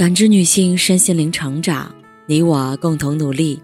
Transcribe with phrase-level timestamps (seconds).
[0.00, 3.62] 感知女性身心灵成长，你我共同努力。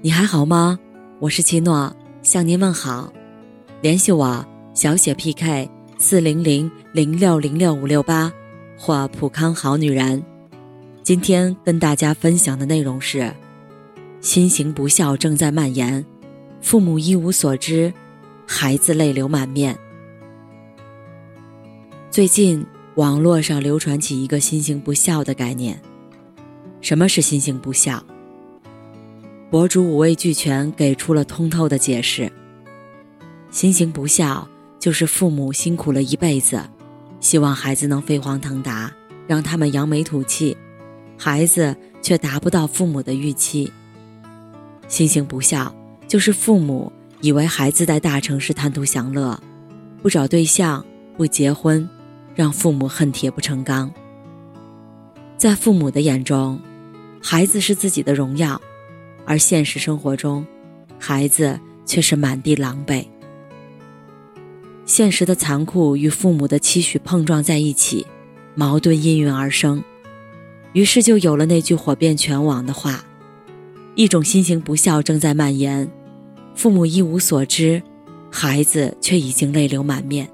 [0.00, 0.78] 你还好吗？
[1.18, 3.12] 我是七诺，向您问好。
[3.82, 4.42] 联系我
[4.72, 5.68] 小写 PK
[5.98, 8.32] 四零零零六零六五六八
[8.78, 10.24] 或普康好女人。
[11.02, 13.30] 今天跟大家分享的内容是：
[14.22, 16.02] 新型不孝正在蔓延，
[16.62, 17.92] 父母一无所知，
[18.46, 19.78] 孩子泪流满面。
[22.10, 22.64] 最近。
[22.96, 25.80] 网络上流传起一个“心性不孝”的概念。
[26.80, 28.04] 什么是心性不孝？
[29.50, 32.30] 博主五味俱全给出了通透的解释。
[33.50, 34.46] 心性不孝
[34.78, 36.62] 就是父母辛苦了一辈子，
[37.20, 38.92] 希望孩子能飞黄腾达，
[39.26, 40.56] 让他们扬眉吐气，
[41.16, 43.72] 孩子却达不到父母的预期。
[44.86, 45.74] 心性不孝
[46.06, 49.40] 就是父母以为孩子在大城市贪图享乐，
[50.00, 50.84] 不找对象，
[51.16, 51.88] 不结婚。
[52.34, 53.92] 让父母恨铁不成钢。
[55.36, 56.60] 在父母的眼中，
[57.22, 58.60] 孩子是自己的荣耀，
[59.24, 60.46] 而现实生活中，
[60.98, 63.04] 孩子却是满地狼狈。
[64.86, 68.06] 现实的残酷与父母的期许碰撞在一起，
[68.54, 69.82] 矛盾应运而生，
[70.72, 73.04] 于是就有了那句火遍全网的话：
[73.94, 75.90] 一种新型不孝正在蔓延，
[76.54, 77.82] 父母一无所知，
[78.30, 80.28] 孩子却已经泪流满面。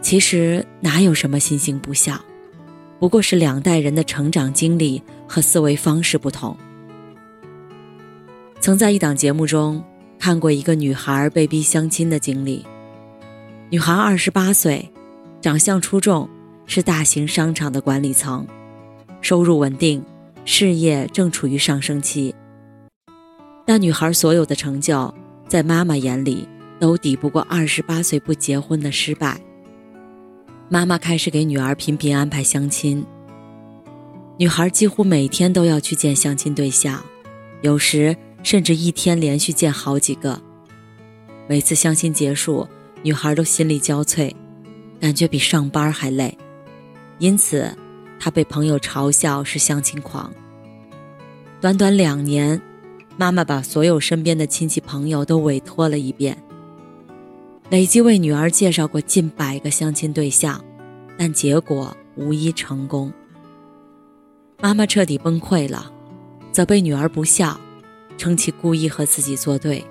[0.00, 2.20] 其实哪有什么心性不孝，
[3.00, 6.56] 不过是两代人的成长经历和思维方式不同。
[8.60, 9.82] 曾在一档节目中
[10.18, 12.64] 看过一个女孩被逼相亲的经历。
[13.68, 14.88] 女孩二十八岁，
[15.40, 16.28] 长相出众，
[16.66, 18.46] 是大型商场的管理层，
[19.20, 20.04] 收入稳定，
[20.44, 22.34] 事业正处于上升期。
[23.64, 25.12] 但女孩所有的成就，
[25.48, 29.40] 在妈妈眼里都抵不过二十八岁不结婚的失败。
[30.68, 33.04] 妈妈开始给女儿频频安排相亲。
[34.36, 37.00] 女孩几乎每天都要去见相亲对象，
[37.62, 40.40] 有时甚至一天连续见好几个。
[41.46, 42.66] 每次相亲结束，
[43.02, 44.34] 女孩都心力交瘁，
[45.00, 46.36] 感觉比上班还累。
[47.18, 47.72] 因此，
[48.18, 50.32] 她被朋友嘲笑是相亲狂。
[51.60, 52.60] 短短两年，
[53.16, 56.36] 妈妈把所有身边的亲戚朋友都委托了一遍。
[57.68, 60.62] 累计为女儿介绍过近百个相亲对象，
[61.16, 63.12] 但结果无一成功。
[64.60, 65.92] 妈妈彻底崩溃了，
[66.52, 67.58] 责备女儿不孝，
[68.16, 69.84] 称其故意和自己作对。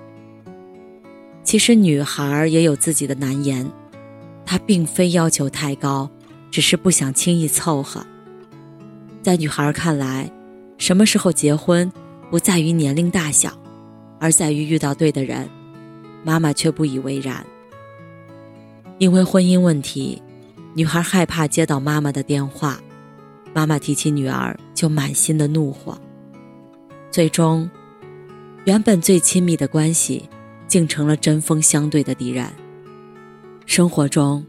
[1.42, 3.70] 其实女孩也有自己的难言，
[4.44, 6.10] 她并非要求太高，
[6.50, 8.04] 只是不想轻易凑合。
[9.22, 10.30] 在女孩看来，
[10.78, 11.90] 什么时候结婚
[12.30, 13.52] 不在于年龄大小，
[14.18, 15.48] 而在于遇到对的人。
[16.24, 17.46] 妈妈却不以为然。
[18.98, 20.20] 因为婚姻问题，
[20.76, 22.78] 女孩害怕接到妈妈的电话，
[23.54, 25.98] 妈妈提起女儿就满心的怒火。
[27.10, 27.70] 最终，
[28.66, 30.28] 原本最亲密的关系，
[30.68, 32.46] 竟成了针锋相对的敌人。
[33.64, 34.44] 生活中，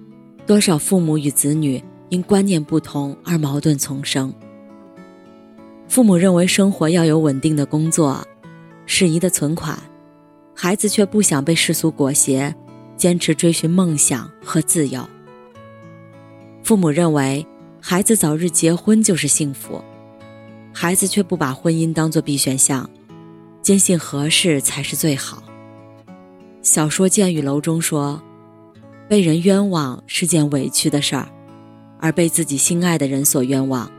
[0.45, 4.33] 多少父母与子女因观念不同而矛盾丛生。
[5.87, 8.21] 父母认为生活要有稳定的工作、
[8.85, 9.79] 适宜的存款，
[10.53, 12.53] 孩子却不想被世俗裹挟。
[12.97, 15.07] 坚持追寻梦想和自由。
[16.67, 17.47] 父母认为
[17.79, 19.81] 孩子早日结婚就是幸福，
[20.73, 22.89] 孩子却不把婚姻当作必选项，
[23.61, 25.41] 坚信合适才是最好。
[26.61, 28.21] 小说《剑与楼》中说
[29.07, 31.29] ：“被人冤枉是件委屈的事儿，
[32.01, 33.89] 而被自己心爱的人所冤枉，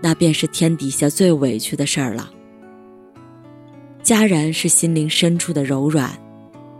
[0.00, 2.30] 那便是天底下最委屈的事儿了。”
[4.04, 6.16] 家人是心灵深处的柔软。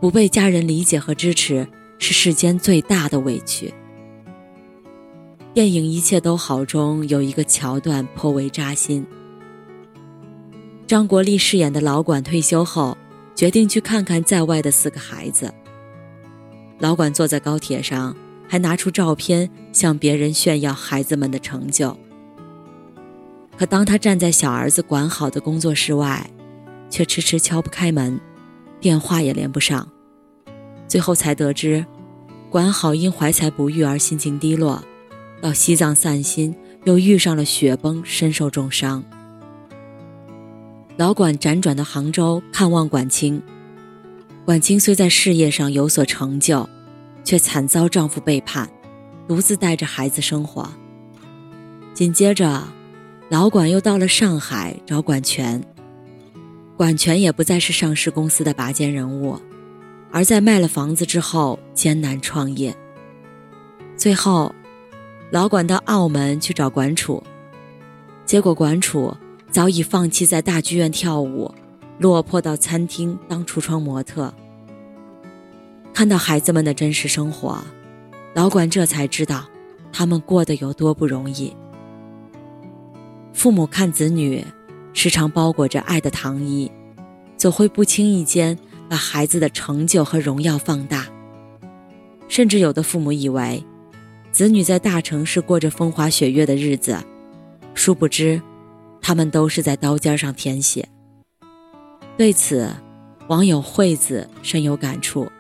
[0.01, 1.67] 不被家人理解和支持，
[1.99, 3.75] 是世间最大的委屈。
[5.55, 9.07] 电影《一切都好》中有一个桥段颇为扎心。
[10.85, 12.99] 张国立饰演的老管退休后，
[13.37, 15.55] 决定去看看在外的四个孩子。
[16.81, 18.17] 老管坐在高铁上，
[18.49, 21.97] 还拿出照片向别人炫耀孩子们的成就。
[23.57, 26.29] 可当他站在小儿子管好的工作室外，
[26.91, 28.21] 却迟迟敲不开门，
[28.81, 29.89] 电话也连不上。
[30.89, 31.87] 最后才得知，
[32.51, 34.83] 管好因怀才不遇而心情低落，
[35.45, 39.05] 到西藏散心，又遇上了雪崩，身受重伤。
[40.97, 43.43] 老管辗转到杭州看望管清，
[44.47, 46.67] 管清虽在事业上有所成就，
[47.25, 48.67] 却惨遭丈夫背叛，
[49.29, 50.67] 独自带着孩子生活。
[51.93, 52.63] 紧接着，
[53.29, 55.63] 老管又到了上海找管全，
[56.75, 59.39] 管全也不再是上市公司的拔尖人物。
[60.11, 62.75] 而在卖了房子之后，艰难创业。
[63.95, 64.55] 最后，
[65.35, 67.21] 老管到澳门去找管楚，
[68.25, 69.13] 结果管楚
[69.51, 71.53] 早已放弃在大剧院跳舞，
[71.99, 74.33] 落魄到餐厅当橱窗模特。
[75.93, 77.59] 看到孩子们的真实生活，
[78.33, 79.45] 老管这才知道，
[79.93, 81.53] 他们过得有多不容易。
[83.33, 84.45] 父母看子女，
[84.93, 86.71] 时常包裹着爱的糖衣，
[87.37, 88.57] 总会不经意间
[88.89, 91.09] 把孩子的成就和荣耀放大。
[92.29, 93.65] 甚至有的父母以为，
[94.35, 96.99] 子女在大城市过着风花雪月的日子，
[97.73, 98.43] 殊不知，
[99.01, 100.89] 他们都是在刀尖上舔血。
[102.17, 102.69] 对此，
[103.29, 105.31] 网友惠子深有感触。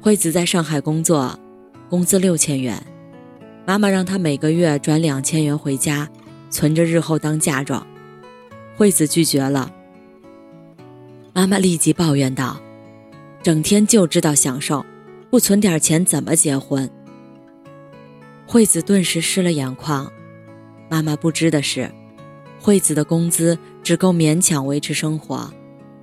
[0.00, 1.36] 惠子在上海工作，
[1.90, 2.80] 工资六千元，
[3.66, 6.08] 妈妈让她每个月转两千元回家，
[6.48, 7.84] 存着日后当嫁妆。
[8.76, 9.72] 惠子拒绝了，
[11.32, 12.60] 妈妈立即抱怨道
[13.42, 14.86] ：“整天就知道享受。”
[15.28, 16.88] 不存点钱怎么结婚？
[18.46, 20.10] 惠子顿时湿了眼眶。
[20.88, 21.90] 妈妈不知的是，
[22.60, 25.52] 惠子的工资只够勉强维持生活，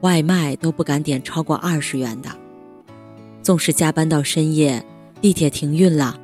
[0.02, 2.30] 外卖都不敢点超过二十元的。
[3.42, 4.86] 纵使加班到深夜，
[5.22, 6.20] 地铁停运了，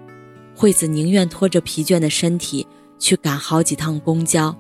[0.56, 2.68] 惠子宁愿拖着疲倦的身体
[2.98, 4.56] 去赶好几趟公交，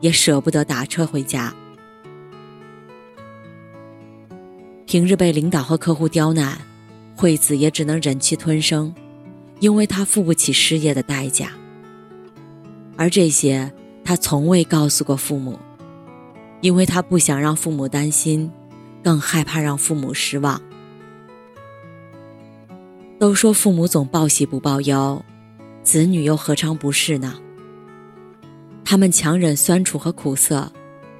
[0.00, 1.54] 也舍不得打车回家。
[4.86, 6.58] 平日被领导和客户刁难。
[7.16, 8.92] 惠子也只能忍气吞声，
[9.64, 11.50] 因为他付不起失业的代价。
[12.98, 13.72] 而这些，
[14.04, 15.58] 他从未告诉过父母，
[16.60, 18.52] 因为他不想让父母担心，
[19.02, 20.60] 更害怕让父母失望。
[23.18, 25.24] 都说父母总报喜不报忧，
[25.82, 27.34] 子女又何尝不是呢？
[28.84, 30.70] 他们强忍酸楚和苦涩，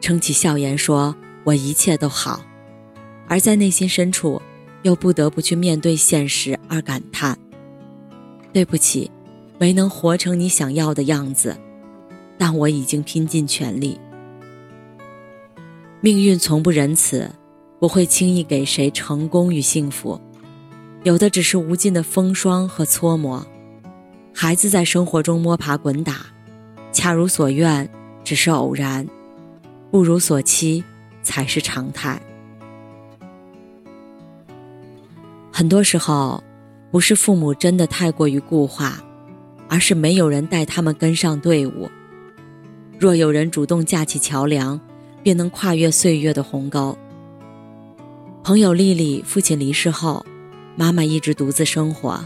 [0.02, 2.44] 撑起笑颜说：“我一切都好。”
[3.26, 4.42] 而在内心深处。
[4.82, 7.38] 又不得不去面对现实而感叹
[8.54, 9.10] ：“对不起，
[9.58, 11.54] 没能活成你想要的样子，
[12.38, 13.98] 但我已经拼尽全力。”
[16.00, 17.28] 命运从不仁慈，
[17.80, 20.20] 不会轻易给谁成功与幸福，
[21.02, 23.44] 有的只是无尽的风霜和搓磨。
[24.32, 26.26] 孩子在生活中摸爬滚打，
[26.92, 27.88] 恰如所愿
[28.22, 29.04] 只是偶然，
[29.90, 30.84] 不如所期
[31.22, 32.20] 才是常态。
[35.50, 36.42] 很多时候，
[36.94, 39.02] 不是父母真的太过于固化，
[39.68, 41.90] 而是没有人带他们跟上队伍。
[43.00, 44.80] 若有人主动架起桥梁，
[45.20, 46.96] 便能跨越岁月的鸿沟。
[48.44, 50.24] 朋友丽丽父亲离世后，
[50.76, 52.24] 妈妈一直独自生活。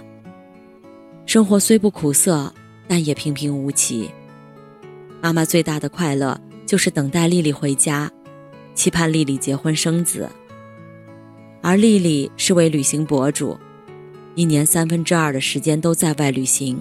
[1.25, 2.53] 生活虽不苦涩，
[2.87, 4.11] 但也平平无奇。
[5.23, 8.12] 妈妈最大的快乐就是等待丽丽回家，
[8.75, 10.29] 期盼丽丽结婚生子。
[11.62, 13.59] 而丽丽是位旅行博主，
[14.38, 16.81] 一年三分之二的时间都在外旅行，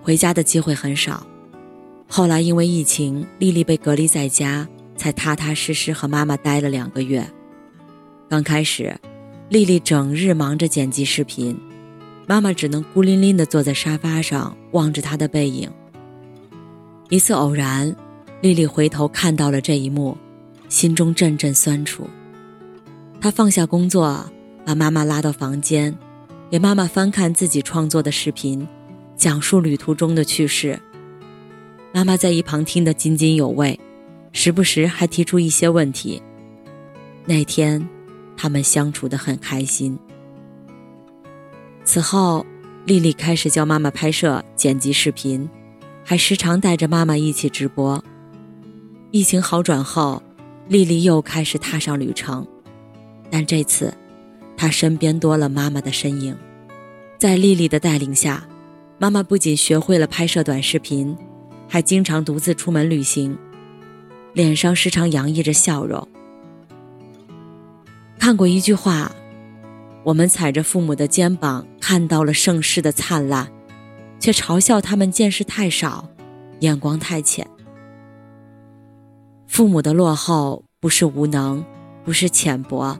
[0.00, 1.26] 回家的机会很少。
[2.08, 4.66] 后来因为疫情，丽丽被隔离在家，
[4.96, 7.30] 才踏踏实实和妈妈待了两个月。
[8.30, 8.98] 刚开始，
[9.50, 11.54] 丽丽整日忙着剪辑视频，
[12.26, 15.70] 妈妈只能孤零零地坐在沙发上望着她的背影。
[17.10, 17.94] 一次偶然，
[18.40, 20.16] 丽丽回头看到了这一幕，
[20.70, 22.08] 心中阵阵酸楚。
[23.20, 24.24] 她放下工作，
[24.64, 25.94] 把妈妈拉到房间，
[26.48, 28.66] 给妈妈翻看自己创作的视频，
[29.16, 30.80] 讲述旅途中的趣事。
[31.92, 33.78] 妈妈在一旁听得津津有味，
[34.32, 36.22] 时不时还提出一些问题。
[37.24, 37.88] 那天，
[38.36, 39.98] 他们相处得很开心。
[41.82, 42.46] 此后，
[42.84, 45.48] 丽丽开始教妈妈拍摄、剪辑视频，
[46.04, 48.02] 还时常带着妈妈一起直播。
[49.10, 50.22] 疫情好转后，
[50.68, 52.46] 丽丽又开始踏上旅程。
[53.30, 53.92] 但这次，
[54.56, 56.36] 他身边多了妈妈的身影，
[57.18, 58.46] 在丽丽的带领下，
[58.98, 61.16] 妈妈不仅学会了拍摄短视频，
[61.68, 63.36] 还经常独自出门旅行，
[64.32, 66.08] 脸上时常洋溢着笑容。
[68.18, 69.12] 看过一句话
[70.02, 73.46] ：“我们踩着父母的肩膀，看到了盛世的灿烂，
[74.18, 76.08] 却嘲笑他们见识太少，
[76.60, 77.46] 眼光太浅。”
[79.46, 81.64] 父母的落后不是无能，
[82.04, 82.98] 不是浅薄。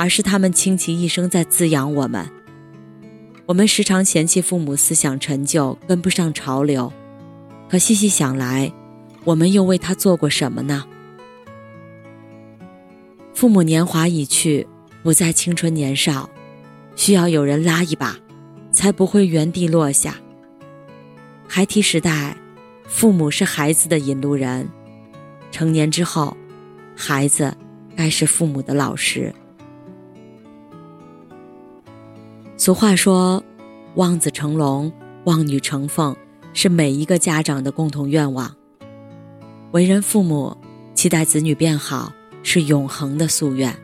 [0.00, 2.26] 而是他们倾其一生在滋养我们。
[3.44, 6.90] 我们时常嫌弃父母思想陈旧，跟不上潮流，
[7.68, 8.72] 可细细想来，
[9.24, 10.86] 我们又为他做过什么呢？
[13.34, 14.66] 父母年华已去，
[15.02, 16.30] 不再青春年少，
[16.96, 18.16] 需要有人拉一把，
[18.72, 20.16] 才不会原地落下。
[21.46, 22.34] 孩提时代，
[22.88, 24.64] 父母是孩子的引路人；
[25.50, 26.34] 成年之后，
[26.96, 27.54] 孩子
[27.94, 29.34] 该是父母的老师。
[32.60, 33.42] 俗话说
[33.96, 34.92] ：“望子成龙，
[35.24, 36.14] 望女成凤，
[36.52, 38.54] 是每一个家长的共同愿望。”
[39.72, 40.54] 为人父母，
[40.94, 42.12] 期待子女变好
[42.42, 43.74] 是永恒的夙愿。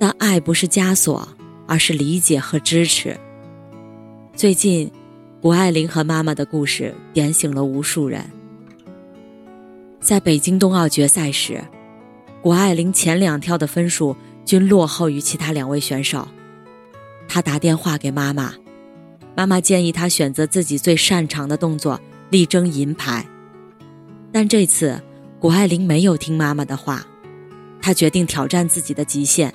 [0.00, 1.28] 但爱不是枷锁，
[1.68, 3.16] 而是理解和支持。
[4.34, 4.90] 最近，
[5.40, 8.28] 谷爱凌和妈妈的故事点醒了无数人。
[10.00, 11.62] 在北京冬奥决赛时，
[12.42, 16.26] 谷爱凌前两跳的分数均落后于其他两位选手。
[17.32, 18.52] 他打电话给妈妈，
[19.36, 23.24] 妈妈建议他选择自己最擅长的动作，力争银牌。
[24.32, 25.00] 但这次，
[25.38, 27.06] 谷爱凌没有听妈妈的话，
[27.80, 29.54] 她决定挑战自己的极限。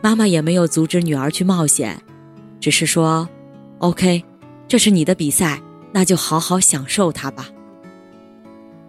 [0.00, 2.00] 妈妈也没有阻止女儿去冒险，
[2.60, 3.28] 只是说
[3.78, 4.22] ：“OK，
[4.68, 5.60] 这是你的比赛，
[5.90, 7.48] 那就好好享受它吧。”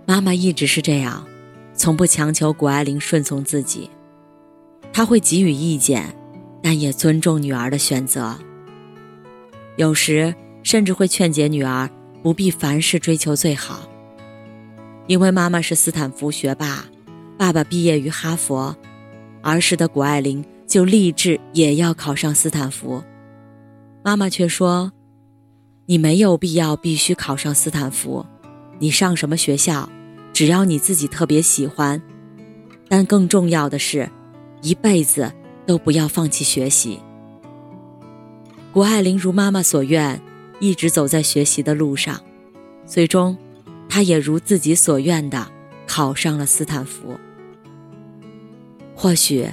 [0.05, 1.25] 妈妈一直是这样，
[1.73, 3.89] 从不强求谷爱凌顺从自己，
[4.93, 6.15] 她会给予意见，
[6.67, 8.37] 但也尊重女儿的选择。
[9.77, 11.89] 有时甚至会劝解女儿
[12.21, 13.87] 不必凡事追求最好，
[15.07, 16.83] 因为妈妈是斯坦福学霸，
[17.37, 18.75] 爸爸毕业于哈佛，
[19.41, 20.43] 儿时的谷爱凌。
[20.67, 23.01] 就立志也要考上斯坦福，
[24.03, 24.91] 妈妈却说
[25.87, 28.25] ：“你没有必要必须考上斯坦福，
[28.77, 29.89] 你上什么学校，
[30.33, 32.01] 只要你自己特别喜欢。
[32.89, 34.09] 但更重要的是，
[34.61, 35.31] 一辈子
[35.67, 36.99] 都不要放弃学习。”
[38.73, 40.19] 谷爱凌如妈妈所愿，
[40.59, 42.19] 一直走在学习的路上，
[42.85, 43.37] 最终，
[43.87, 45.47] 她也如自己所愿的
[45.85, 47.15] 考上了斯坦福。
[48.95, 49.47] 或许。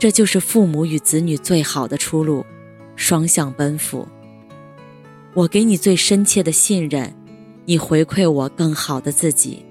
[0.00, 2.46] 这就是父母与子女最好的出路，
[2.94, 4.06] 双向奔赴。
[5.34, 7.12] 我给你最深切的信任，
[7.64, 9.66] 你回馈我更好的自己。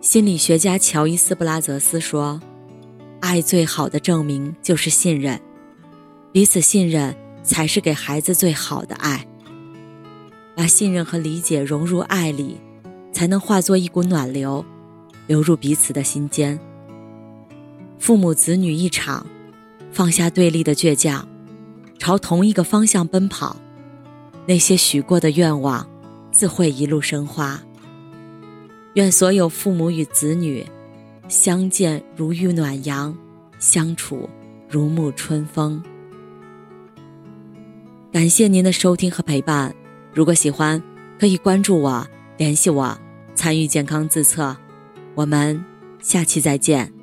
[0.00, 2.40] 心理学家乔伊斯·布拉泽斯说
[3.28, 5.38] ：“爱最好的证明就是信任，
[6.32, 9.28] 彼此信任才是给孩子最好的爱。
[10.56, 12.58] 把信任和理解融入爱里，
[13.12, 14.64] 才能化作一股暖流，
[15.26, 16.58] 流入彼此的心间。”
[18.00, 19.26] 父母子女一场，
[19.92, 21.28] 放下对立的倔强，
[21.98, 23.58] 朝同一个方向奔跑，
[24.46, 25.86] 那些许过的愿望，
[26.32, 27.60] 自会一路生花。
[28.94, 30.64] 愿所有父母与子女，
[31.28, 33.14] 相见如遇暖阳，
[33.58, 34.28] 相处
[34.68, 35.82] 如沐春风。
[38.10, 39.74] 感谢您的收听和陪伴，
[40.14, 40.82] 如果喜欢，
[41.20, 42.06] 可以关注我，
[42.38, 42.98] 联系我，
[43.34, 44.56] 参与健康自测。
[45.14, 45.62] 我们
[46.00, 46.97] 下期再见。